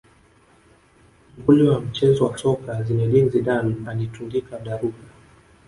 [1.39, 5.03] nguli wa mchezo wa soka zinedine zidane alitundika daruga